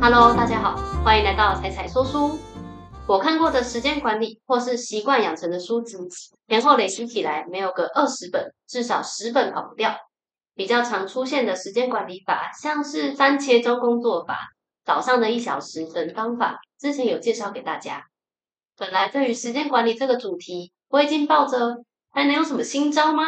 [0.00, 2.38] Hello，大家好，欢迎来到彩彩说书。
[3.08, 5.96] 我看过的时间管理或是习惯养成的书籍，
[6.46, 9.96] 前后累积起来没有个二十本，至少十本跑不掉。
[10.54, 14.38] 比较常出现的时间管理法，像是番茄钟工作法、
[14.84, 18.04] 早上的一小时等方法，之前有介绍给大家。
[18.76, 23.24] 本来对于时间管理这个主题，我已经抱着还能有什么新招吗？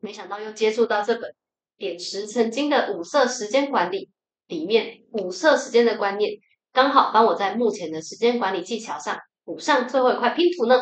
[0.00, 1.32] 没想到又接触到这本
[1.78, 4.10] 点石成金的五色时间管理。
[4.52, 6.30] 里面五色时间的观念，
[6.74, 9.16] 刚好帮我在目前的时间管理技巧上
[9.46, 10.78] 补上最后一块拼图呢。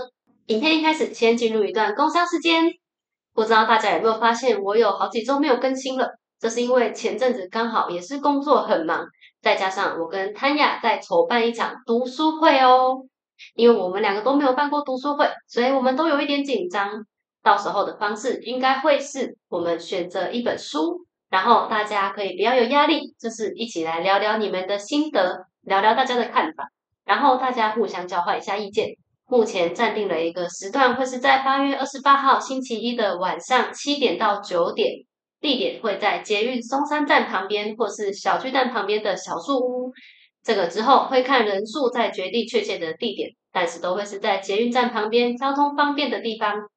[0.46, 2.65] 影片一开始先进入一段工商时间，
[3.33, 6.10] 不知道大家有没有发现，我有好几周没有更新了，
[6.41, 9.06] 这是因为前阵子刚好也是工作很忙，
[9.41, 13.07] 再加上我跟潘雅在筹办一场读书会哦。
[13.55, 17.07] 因为我们两个都没有办过读书会，所以我们都有一点紧张。
[17.43, 21.07] 到时候的方式应该会是我们选择一本书。
[21.30, 26.68] 然后大家可以不要有压力，就是一起来聊聊你们的心得，聊聊大家的看法，
[27.05, 28.88] 然后大家互相交换一下意见。
[29.27, 34.90] 目前暂定了一个时段，会是在八月二十八号星期一的晚上七点到九点，
[35.40, 39.93] 地点会在捷运松山站旁边或是小巨蛋旁边的小树屋。
[40.43, 46.68] 这个之后会看人数再决定确切的地点，但是都会是在捷运站旁边交通方便的地方。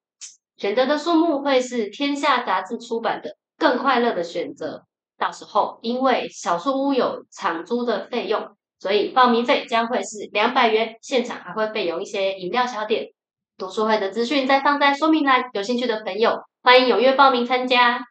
[0.57, 3.35] 选择的数目会是天下杂志出版的。
[3.63, 4.83] 更快乐的选择。
[5.17, 10.97] 到时候，因为小树屋有场租的费用，所以报名费将会是两百元。
[11.01, 13.07] 现场还会备有一些饮料小点。
[13.57, 18.01] 读书会的资讯再放在说明栏，有兴趣的朋友欢迎踊跃报名参加。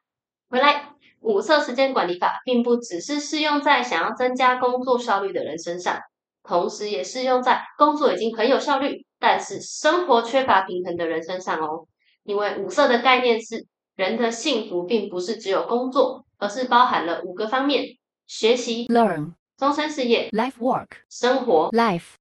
[0.49, 6.01] 回来，五色时间管理法并不只是适用在想要增加工作效率的人身上，
[6.43, 11.87] 同时也适用在工作已经很有效率，但是生活缺乏平衡的人身上哦。
[12.23, 13.67] 因为五色的概念是。
[13.95, 22.15] 人的幸福并不是只有工作，而是包含了五个方面：学习 （learn）、终身事业 （life work）、生活 （life）、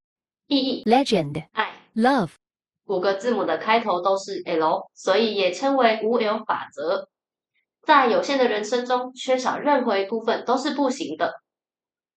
[0.46, 2.32] 意义 （legend）、爱 （love）。
[2.86, 7.08] 五个字母的开头都是 L，所以也称为五 L 法则。
[7.82, 11.40] 在有限的人生中，缺少任何一部分都是不行的。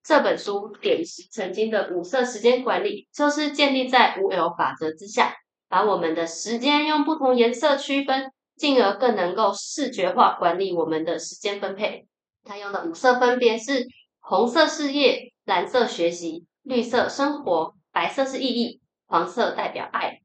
[0.04, 5.34] 这本书点石成金的五色时间管理，就是建立在五 L 法则之下，
[5.70, 8.32] 把我们的时间用不同颜色区分。
[8.56, 12.08] 进而更能够视觉化管理我们的时间分配。
[12.44, 13.88] 它用的五色分别是：
[14.20, 20.20] 红色事业、蓝色学习、绿色生活、白色是意义，黄色代表爱。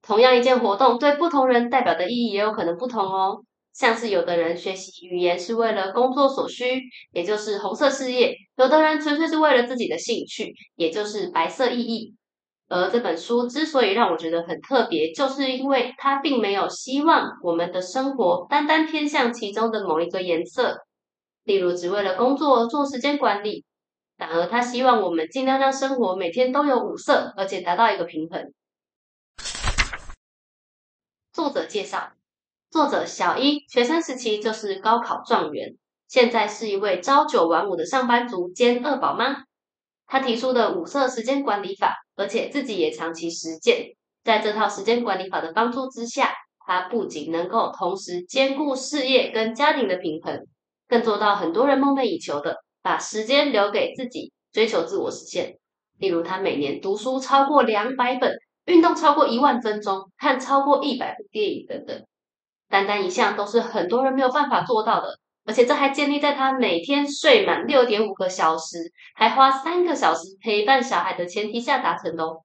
[0.00, 3.44] 同样一件活动，对不同人代表的意义也有可能不同哦。
[3.72, 12.14] 像是有的人学习语言是为了工作所需，也就是红色事业；有的人纯粹是为了自己的兴趣，也就是白色意义。
[12.74, 20.78] 而这本书之所以让我觉得很特别，就是因为它并没有希望我们的生活单单偏向其中的某一个颜色，
[21.44, 23.66] 例如只为了工作做时间管理，
[24.16, 28.54] 反而他希望我们尽量让生活每天都有五色，而且达到一个平衡。
[31.30, 32.12] 作者介绍：
[32.70, 35.76] 作者小一学生时期就是高考状元，
[36.08, 39.44] 现在是一位朝九晚五的上班族兼二宝妈。
[40.06, 46.32] 他提出的五色时间管理法，而且自己也长期实践，在这套时间管理法的帮助之下，
[46.66, 50.46] 他不仅能够同时兼顾事业跟家庭的平衡，
[50.86, 55.56] 更做到很多人梦寐以求的，把时间留给自己，追求自我实现。
[55.98, 58.34] 例如，他每年读书超过两百本，
[58.66, 62.04] 运动超过一万分钟，看超过一百部电影等等，
[62.68, 65.18] 单单一项都是很多人没有办法做到的。
[65.44, 68.78] 而且这还建立在他每天睡满六点五个小时，
[69.14, 72.42] 还花三个小时陪伴小孩的前提下达成的哦。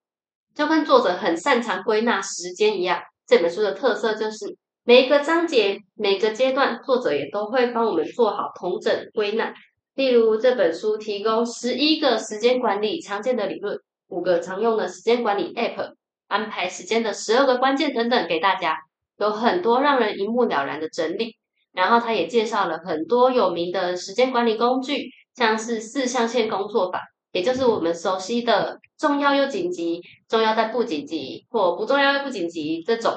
[0.56, 9.53] 就跟作者很擅长归纳时间一样，这本书的特色就是每一个章节、每个阶段，作者也都会帮我们做好同整归纳。
[9.94, 15.94] 例如这本书提供十一个时间管理常见的理论，五个常用的时间管理 App，
[16.28, 18.78] 安排时间的十二个关键等等给大家，
[19.19, 21.36] 有很多让人一目了然的整理。
[21.77, 33.13] 然后他也介绍了很多有名的时间管理工具，像是四象限工作法，也就是我们熟悉的重要又紧急、重要但不紧急或不重要又不紧急这种，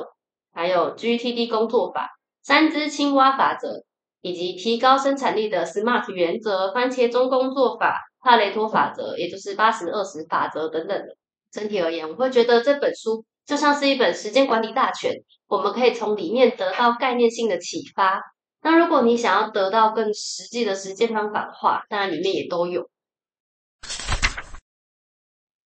[0.53, 2.11] 还有 GTD 工作法、
[2.43, 3.83] 三只青蛙法则，
[4.21, 11.17] 以及提高生产力的 SMART 原则、番茄钟工作法、帕雷托法则，也就是八十二十法则等等的。
[11.51, 15.15] 整体而言，我会觉得这本书就像是一本时间管理大全，
[15.49, 18.21] 我们可以从里面得到概念性的启发。
[18.63, 22.89] 那如果你想要得到更实际的时间方法的话，当然里面也都有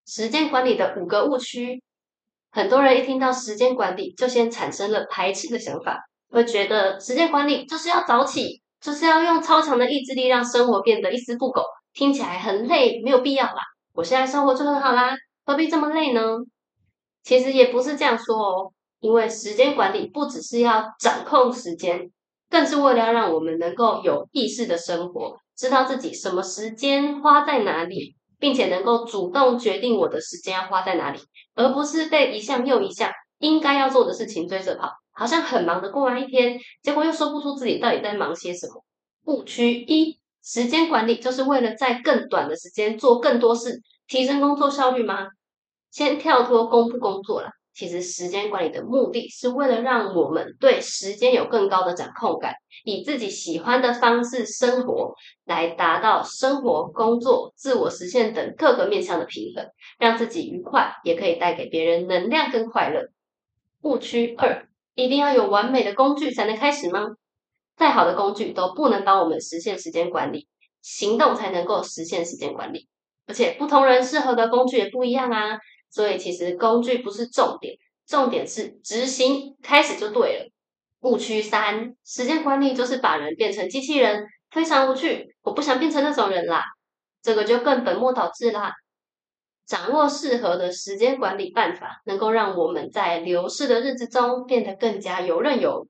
[0.07, 1.83] 时间管理的五个误区。
[2.53, 5.99] 很多人一听到时间管理，就先产生了排斥的想法，
[6.31, 13.61] 会觉得时间管理就是要早起，就是要用超强的意志力让生活变得一丝不苟，听起来很累，没有必要啦。
[13.93, 16.21] 我现在生活就很好啦，何必这么累呢？
[17.25, 22.09] 其实也不是这样说哦，因为时间管理不只是要掌控时间，
[22.51, 31.19] 更是为了让我们能够有意识的生活，知道自己什么时间花在哪里，并且能够主动决定我的时间要花在哪里，
[31.55, 38.85] 而不是被一项又一项应该要做的事情追着跑，好像很忙的过完一天，结果又说不出自己到底在忙些什么。
[39.27, 40.19] 误区一。
[40.47, 45.29] 时间管理就是为了在更短的时间做更多事，提升工作效率吗？
[45.91, 47.49] 先跳脱工不工作了。
[47.75, 52.55] 其实时间管理的目的是为了让我们对时间有更高的掌控感，
[52.85, 55.13] 以自己喜欢的方式生活，
[55.45, 59.67] 来达到生活、工作、自我实现等各个面向的平衡，
[59.99, 63.09] 让自己愉快，也可以带给别人能量跟快乐。
[63.83, 67.17] 误区二：一定要有完美的工具才能开始吗？
[67.77, 70.47] 再好的工具都不能帮我们实现时间管理，
[70.81, 72.87] 行动才能够实现时间管理。
[73.27, 75.59] 而且不同人适合的工具也不一样啊，
[75.95, 80.51] 所以其实工具不是重点，重点是执行，开始就对了。
[81.03, 85.37] 误区三：时间管理就是把人变成机器人，非常无趣。
[85.43, 86.65] 我不想变成那种人啦，
[87.23, 88.73] 这个就更本末倒置啦。
[89.67, 95.89] 掌握适合的时间管理办法，能够让我们在流逝的日子中变得更加游刃有余。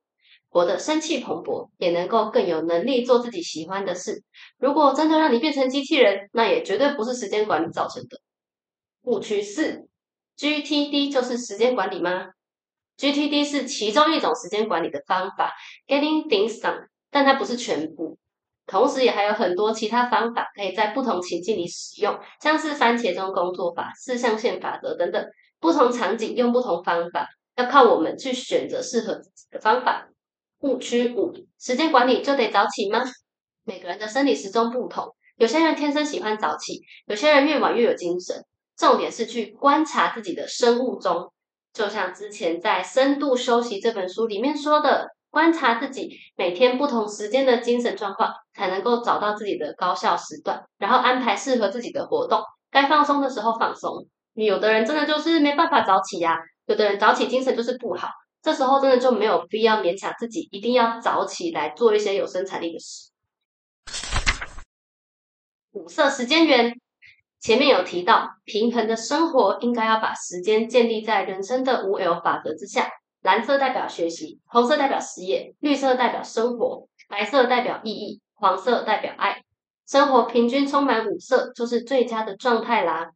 [0.51, 4.23] 活得生气蓬勃，也能够更有能力做自己喜欢的事。
[4.59, 8.21] 如果真的让你变成机器人，那也绝对不是时间管理造成的。
[9.05, 9.89] 误区四
[10.39, 12.27] ：GTD 就是时间管理吗
[12.99, 15.53] ？GTD 是其中一种时间管理的方法
[15.87, 18.19] ，Getting Things Done，但它不是全部。
[18.67, 25.23] 同时，也还有很多其他方法可以在不同情境里使用，像是番茄钟工作法、四象限法则等等。
[25.61, 30.09] 不同场景用不同方法，要靠我们去选择适合自己的方法。
[30.61, 33.03] 误区五：时间管理就得早起吗？
[33.65, 38.45] 每个人的生理时钟不同，有些人天生喜欢早起，有些人越晚越有精神。
[38.77, 41.33] 重点是去观察自己的生物钟，
[41.73, 52.41] 就像之前在《深度休息》这本书里面说的，观察自己每天不同时间的精神状况，才能够找到自己的高效时段，然后安排适合自己的活动。
[52.71, 54.07] 该放松的时候放松。
[54.35, 56.37] 有的人真的就是没办法早起呀，
[56.67, 58.09] 有的人早起精神就是不好。
[58.43, 63.11] 这时候真的就没有必要勉强自己一定要早起来做一些有生产力的事。
[65.71, 66.75] 五色时间源
[67.45, 72.89] 前面有提到，平衡的生活应该要把时间建立在人生的五 L 法则之下。
[73.21, 79.43] 蓝色代表学习，红色代表事业，绿色代表生活，白色代表意义，黄色代表爱。
[79.87, 83.11] 生活平均充满五色就是最佳的状态啦。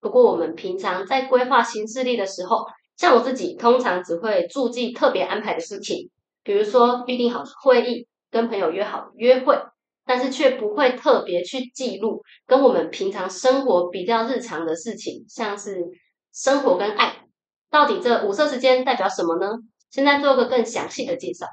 [0.00, 2.64] 不过我们平常在规划行事历的时候，
[2.96, 6.10] 像我自己，通常只会注记特别安排的事情，
[6.44, 9.60] 比如说预定好会议、跟朋友约好约会，
[10.08, 15.84] 但是却不会特别去记录跟我们平常生活比较日常的事情，像是
[16.32, 17.16] 生活跟爱。
[17.70, 19.58] 到底这五色时间代表什么呢？
[19.90, 21.44] 现在做个更详细的介绍。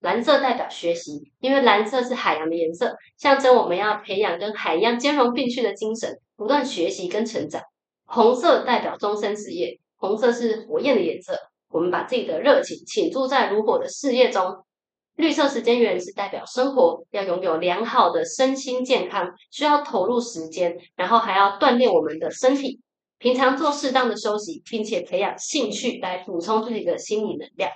[0.00, 7.60] 蓝色代表学习，因为蓝色是海洋的颜色，象征我们要培养跟海洋兼容并蓄的精神，不断学习跟成长。
[8.06, 9.78] 红色代表终身事业。
[9.96, 14.64] 红色是火焰的颜色，我们把自己的热情倾注在如火的事业中。
[15.16, 22.80] 绿色时间源是代表生活要拥有良好的身心健康，需要投入时间，然后还要锻炼我们的身体，
[23.18, 27.70] 平常做适当的休息，并且培养兴趣来补充自己的心理能量。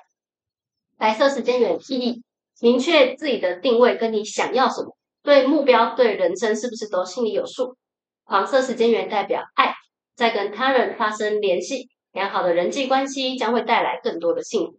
[0.96, 2.22] 白色时间源意义
[2.60, 7.76] 明确自己的定位，跟你想要什么，对目标、对人生是不是都心里有数？
[8.24, 9.74] 黄色时间源代表爱，
[10.16, 11.90] 在跟他人发生联系。
[12.12, 14.78] 良好的人际关系将会带来更多的幸福，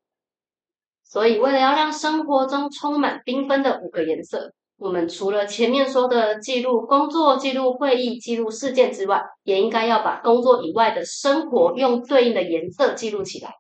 [1.09, 13.53] 所以为了要让生活中充满缤纷的五个颜色，我们除了前面说的记录工作、记录会议、记录事件之外，也应该要把工作以外的生活用对应的颜色记录起来。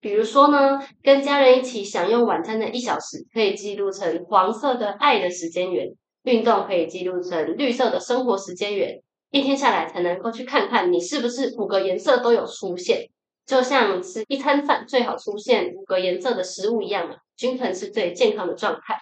[0.00, 5.88] 比如说呢，跟家人一起享用晚餐的一小时，可以记录成黄色的爱的时间源；
[6.22, 9.02] 运动可以记录成绿色的生活时间源。
[9.30, 13.10] 一天下来才能够去看看你是不是五个颜色都有出现，
[13.50, 18.96] 就像吃一餐饭最好出现五个颜色的食物一样嘛，均衡是最健康的状态。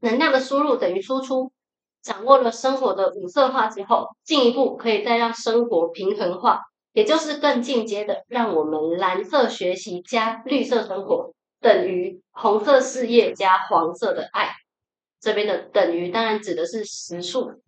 [0.00, 1.52] 能量的输入等于输出，
[2.00, 6.62] 掌握了生活的五色化之后，进一步可以再让生活平衡化，
[6.94, 14.54] 也就是更进阶的，让我们蓝色学习加绿色生活等于红色事业加黄色的爱。
[15.20, 17.60] 这边的等于当然指的是实数，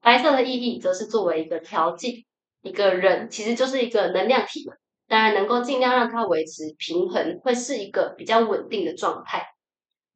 [0.00, 2.26] 白色的意义则是作为一个调剂，
[2.62, 4.74] 一个人其实就是一个能量体嘛，
[5.08, 9.46] 当然能够尽量让它维持平衡，会是一个比较稳定的状态。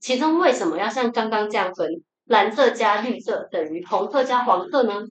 [0.01, 2.03] 其中为什么要像刚刚这样分？
[2.27, 5.03] 蓝色加绿色等于红色加黄色呢？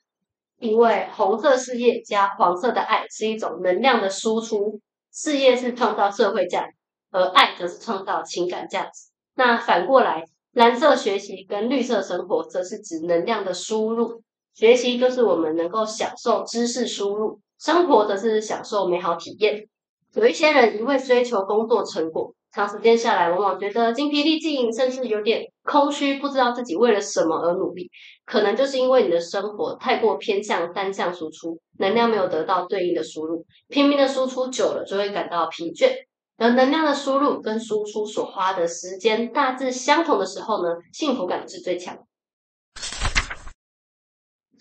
[0.60, 4.80] 因为红色事业加黄色的爱是一种能量的输出，
[5.12, 6.74] 事业是创造社会价值，
[7.12, 9.10] 而爱则是创造情感价值。
[9.36, 10.24] 那反过来，
[10.54, 14.24] 蓝色学习跟绿色生活则是指能量的输入。
[14.54, 19.68] 学习就是我们能够享受知识输入，生活则是享受美好体验。
[20.14, 22.34] 有一些人一味追求工作成果。
[22.54, 27.90] 长时间下来，往往觉得精疲力尽，甚至有点空虚，不知道自己为了什么而努力。
[28.26, 35.94] 可能就是因为你的生活太过偏向单向输出，能量没有得到对应的输入，拼命的输出久了就会感到疲倦。
[36.38, 41.98] 而能量的输入跟输出所花的时间大致相同的时候呢，幸福感是最强。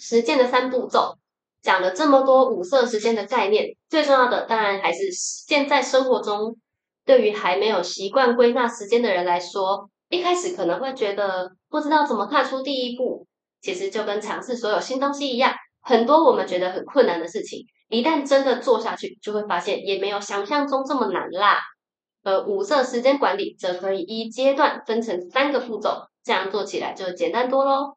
[0.04, 1.16] 实践的三步骤
[1.62, 6.56] 讲了这么多五色时间的概念，最重要的当然还是实践在生活中。
[7.04, 13.26] 对于还没有习惯归纳时间的人来说，一开始可能会觉得不知道怎么踏出第一步。
[13.60, 21.60] 其实就跟尝试所有新东西一样，很多我们觉得很困难的事情，一旦真的做下去，就会发现也没有想象中这么难啦。
[22.24, 27.96] 而五色时间管理则可以依阶段分成三个步骤，这样做起来就简单多喽。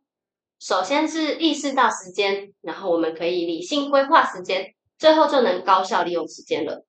[0.65, 6.83] 首先是意识到时间，然后我们可以理性规划时间，最后就能高效利用时间了。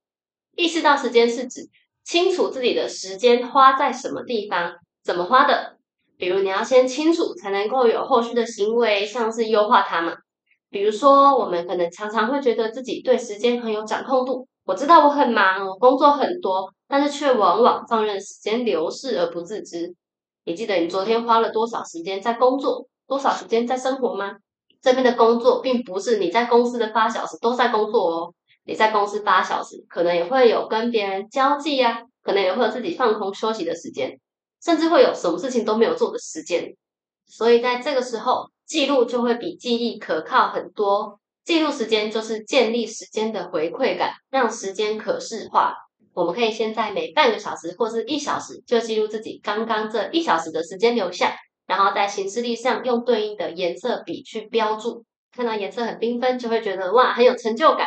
[0.56, 1.68] 意识到时间是指。
[2.02, 5.76] 清楚自己的时间花在什么地方，怎么花的。
[6.16, 10.14] 比如你要先清楚，才能够有后续的行为，像是优化它嘛。
[10.71, 14.47] 比如说，我们可能常常会觉得自己对时间很有掌控度。
[14.64, 19.95] 我知道我很忙，我工作很多，但是却往往放任时间流逝而不自知。
[20.45, 24.37] 你记得你昨天花了多少时间在工作，多少时间在生活吗？
[24.83, 28.35] 这边的工作，并不是你在公司的八小时都在工作哦。
[28.65, 34.19] 你在公司八小时，可能也会有跟别人交际呀，可能也会有自己放空休息的时间，
[34.63, 36.75] 甚至会有什么事情都没有做的时间。
[37.27, 41.21] 所以在这个时候，记录就会比记忆可靠很多。
[41.45, 45.75] 记录时间就是建立时间的回馈感，让时间可视化。
[46.13, 55.04] 我们可以先在每半个小时或是一小时就记录自己刚刚这一小时的时间留下，然后在行事历上用对应的颜色笔去标注。
[55.32, 57.87] 看到颜色很缤纷，就会觉得哇，很有成就感。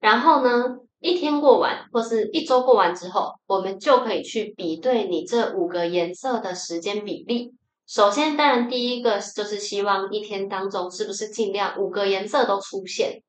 [0.00, 7.52] 然后呢，一天过完或是一周过完之后，我们就可以去比对你这五个颜色的时间比例。
[7.86, 13.22] 首先，当然第一个就是希望一天当中是不是尽量五个颜色都出现。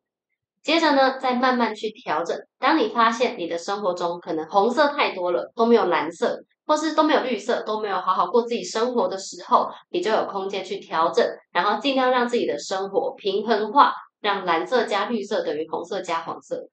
[0.61, 2.37] 接着呢，再慢慢去调整。
[2.59, 13.93] 当你发现你的生活中可能红色太多了，都没有蓝色，或是都没有绿色，都没有好好过自己生活的时候，你就有空间去调整，然后尽量让自己的生活平衡化。
[14.21, 16.67] 让蓝色加绿色等于红色加黄色。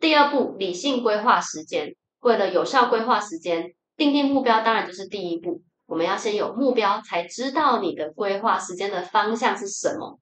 [0.00, 1.94] 第二步，理性规划时间。
[2.20, 5.60] 为了有效规划时间，定定目标当然就是第一步。
[5.84, 10.18] 我们要先有目标，才知道你的规划时间的方向是什么。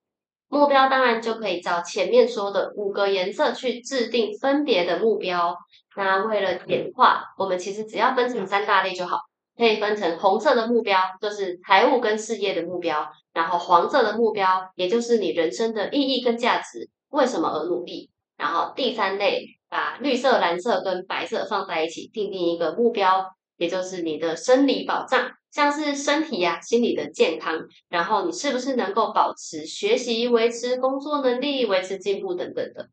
[0.49, 5.57] 目标当然就可以照前面说的五个颜色去制定分别的目标。
[5.97, 9.19] 那为了简化，我们其实只要分成三大类就好。
[9.57, 23.25] 可以分成红色的目标，就是财务跟事业的目标；然后黄色的目标，也就是你人生的意义跟价值，为什么而努力；然后第三类，把绿色、蓝色跟白色放在一起，定定一个目标，
[23.65, 32.91] 也就是你的生理保障，像是身体呀、心理的健康，然后你是不是能够保持学习、维持工作能力、维持进步等等的。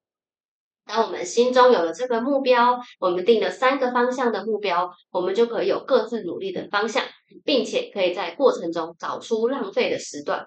[0.86, 7.04] 当我们心中有了这个目标，我们定了三个方向的目标，我们就可以有各自努力的方向，
[7.44, 10.46] 并且可以在过程中找出浪费的时段。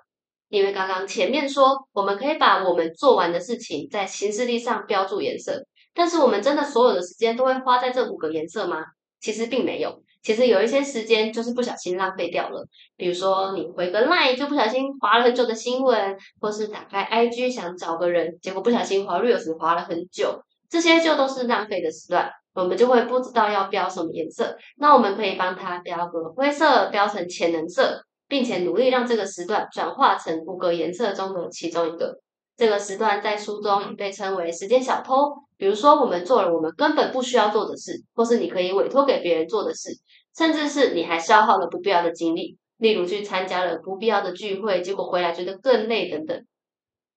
[0.49, 8.79] 因为刚刚前面说，我们可以把我们做完的事情在行事历上标注颜色，但是我们真的所有的时间都会花在这五个颜色吗？
[9.21, 10.04] 其实并没有。
[10.25, 12.67] 其实有一些时间就是不小心浪费掉了，
[12.97, 20.41] 比如说你回个 line 就不小心划了很久的新闻，或是打开 IG 想找个人，结果不小心划 reels 划了很久，
[20.71, 24.57] 这些就都是浪费的时段，我们就会不知道要标什么颜色。
[24.79, 32.19] 那我们可以帮他标个灰色，标成潜能色，并且努力让这个时段转化成五个颜色中的其中一个。
[32.57, 35.44] 这个时段在书中被称为时间小偷。
[35.57, 39.91] 比如说，我们做了我们根本不需要做的事，或是你可以委托给别人做的事，
[40.37, 46.45] 甚至是你还消耗了不必要的精力，例如去参加了不必要的聚会，结果回来觉得更累等等。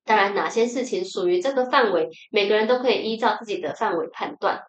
[0.05, 4.61] 当然，哪些事情属于这个范围，每个人都可以依照自己的范围判断。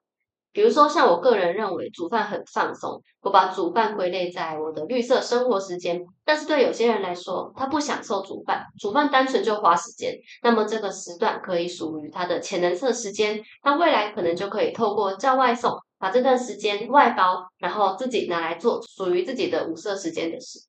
[0.52, 6.04] 比如说，像我个人认为煮饭很放松，我把煮饭归类在我的绿色生活时间。
[6.24, 13.40] 但是对有些人来说，他不享受煮饭，煮饭单纯就花时间，那么这个时段可以属于他的潜能色时间。
[13.62, 20.60] 他未来可能就可以透过叫外送，把这段时间外包，然后自己拿来做属于自己的五色时间的事。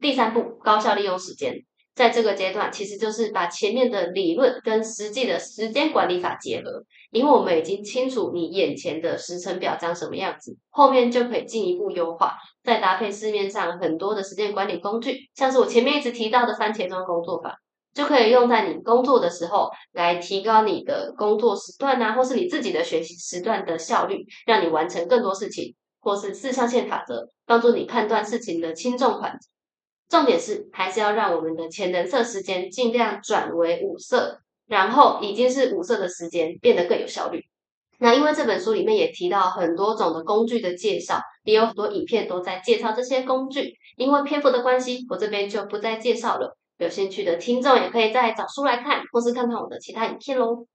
[0.00, 1.64] 第三步，高效利用时间。
[1.94, 12.34] 在这个阶段，其实就是把前面的理论跟实际的时间管理法结合，因为我们已经清楚你眼前的时程表长什么样子，后面就可以进一步优化，
[12.64, 17.54] 再搭配市面上很多的时间管理工具，像是我前面一直提到的番茄钟工作法，
[17.92, 29.51] 就可以用在你工作的时候，来提高你的工作时段啊，或是你自己的学习时段的效率，让你完成更多事情，或是四象限法则，帮助你判断事情的轻重缓急。
[30.12, 37.46] 重点是还是要让我们的潜能色时间尽量转为五色，然后已经是五色的时间变得更有效率。
[37.98, 43.72] 那因为这本书里面也提到很多种的工具的介绍，也有很多影片都在介绍这些工具。
[43.96, 46.58] 因为篇幅的关系，我这边就不再介绍了。
[46.76, 50.66] 有兴趣的听众也可以再找书来看，或是看看我的其他影片喽。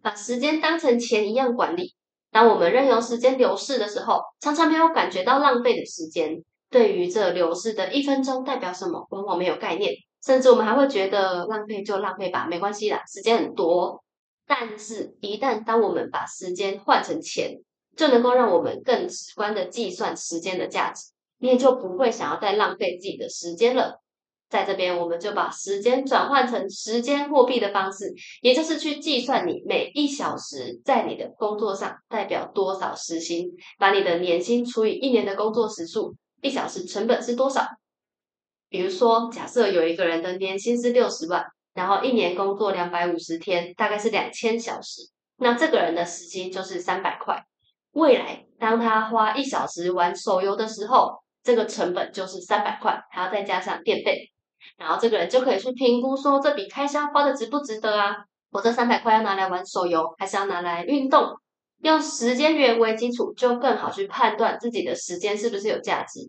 [0.00, 1.94] 把时间当成钱一样管理。
[2.30, 6.42] 当我们任由时间流逝的时候，常常没有感觉到浪费的时间。
[6.72, 9.92] 对于这流逝的一分钟代表什么，往往没有概念，
[10.24, 14.02] 甚至我们还会觉得浪费就浪费吧，没关系啦，时间很多。
[14.46, 17.58] 但是，一旦当我们把时间换成钱，
[17.94, 24.00] 就能够让我们更直观的计算时间的价值，你也就不会想要再浪费自己的时间了。
[24.48, 28.12] 在这边，我们就把时间转换成时间货币的方式，
[28.42, 36.14] 也就是去计算你每一小时在你的工作上代表多少时薪，把你的年薪除以一年的工作时数。
[36.42, 37.66] 一小时成本是多少？
[38.68, 45.02] 比如说，假设有一个人的年薪是六十万，然后一年工作两百五十天，大概是两千小时，
[45.36, 47.42] 那这个人的时薪就是三百块。
[47.92, 54.32] 未来当他花一小时玩手游的时候，这个成本就是三百块，还要再加上电费，
[54.76, 58.24] 然后这个人就可以去评估说，这笔开销花的值不值得啊？
[58.50, 61.38] 我这三百块要拿来玩手游，还是要拿来运动？
[61.82, 66.20] 用时间源为基础，就更好去判断自己的时间是不是有价值。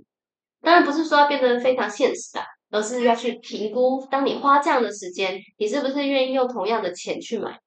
[0.61, 2.41] 当然不是说要变得非常现实的，
[2.71, 7.57] 而是要去评估，当你花这样的时间，你是不是愿意用同样的钱去买？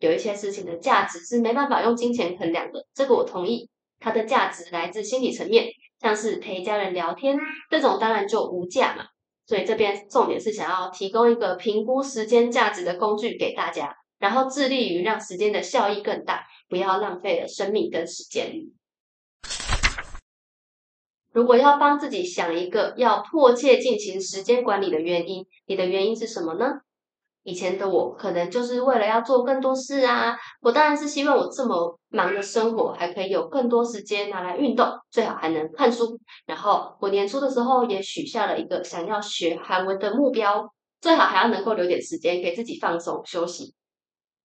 [0.00, 3.68] 有一些事情的价值是没办法用金钱衡量的，这个我同意。
[4.00, 5.66] 它的价值来自心理层面，
[5.98, 7.38] 像是陪家人聊天
[7.70, 9.04] 这种，当然就无价嘛。
[9.46, 16.46] 所以这边重点是想要提供一个评估时间价值的工具给大家，然后致力于让时间的效益更大。
[16.66, 18.50] 不要浪费了生命跟时间。
[21.30, 26.80] 如果要帮自己想一个要迫切进行时间管理的原因，你的原因是什么呢？
[27.42, 36.18] 以前的我可能就是为了要做更多事啊，我当然是希望我这么忙的生活还可以有更多时间拿来运动，最好还能看书。
[36.46, 43.74] 然后我年初的时候也许下了一个想要学韩文的目标，最好还要能够留点时间给自己放松休息。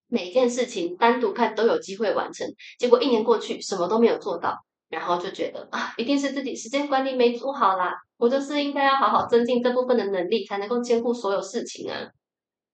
[0.09, 2.47] 每件事情单独看都有机会完成，
[2.79, 4.57] 结果一年过去什么都没有做到，
[4.89, 12.09] 然后就觉得啊，一定是自己时间管理没做好啦，我就是应该要好好增进这部分的能力，才能够兼顾所有事情啊。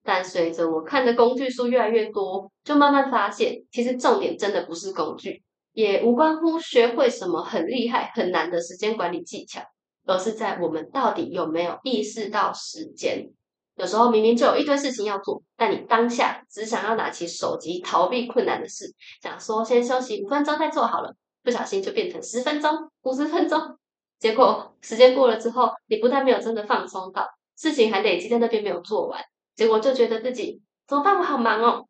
[0.02, 5.44] 但随着我看的工具书越来越多，就慢慢发现，其实重点真的不是工具，
[5.74, 9.62] 也无关乎学会什么很厉害很难的时间管理技巧，
[10.06, 13.30] 而是在我们到底有没有意识到时间。
[13.76, 22.72] 有时候明明就有一堆事情要做，但你当下只想要拿起手机逃避困难的事，想说先休息五分钟再做好了，不小心就变成十分钟、
[23.04, 23.78] 五十分钟，
[24.18, 29.22] 结果时间过了之后，你不但没有真的放松到，事情还累积在那边没有做完，
[29.56, 31.18] 结果就觉得自己怎么办？
[31.18, 31.86] 我好忙哦！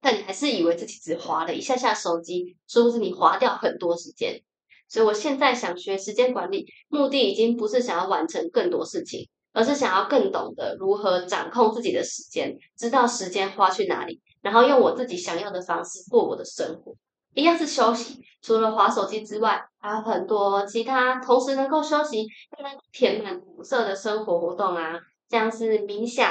[0.00, 4.40] 但你还是以为自己只划了一下下手机，殊不知你划掉很多时间。
[4.88, 9.28] 所以我现在想学时间管理，目的已经不是想要完成更多事情。
[9.52, 16.94] 而是想要更懂得如何掌控自己的时间，知道时间花去哪里，然后用我自己想要的方式过我的生活。
[17.34, 26.28] 一样是休息，除了划手机之外，还有很多其他同时能够休息、又能填满苦涩的生活活动啊，像是冥想、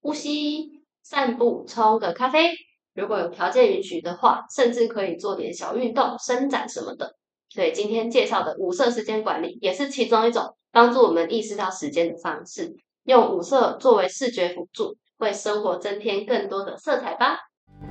[0.00, 0.70] 呼吸、
[1.02, 2.52] 散步、冲个咖啡。
[2.94, 7.16] 如果有条件允许的话，甚至可以做点小运动、伸展什么的。
[7.48, 10.54] 所以今天介绍的五色时间管理，也是其中一种。
[10.72, 17.38] 帮助我们意识到时间的方式，用五色作为视觉辅助，为生活增添更多的色彩吧。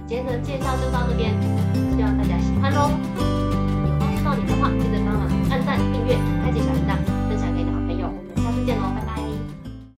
[0.07, 1.31] 今天的介绍就到这边，
[1.97, 3.04] 希望大家喜欢喽。